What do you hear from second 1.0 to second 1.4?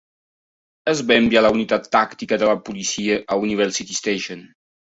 va